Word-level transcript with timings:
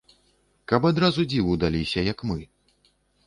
Каб 0.71 0.87
адразу 0.91 1.25
дзіву 1.35 1.53
даліся, 1.65 1.99
як 2.09 2.25
мы. 2.31 2.39